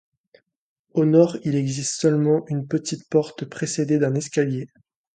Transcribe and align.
Au 0.95 1.05
nord, 1.05 1.37
il 1.43 1.53
existe 1.53 1.93
seulement 2.01 2.43
une 2.47 2.67
petite 2.67 3.07
porte 3.07 3.45
précédée 3.45 3.99
d'un 3.99 4.15
escalier. 4.15 4.67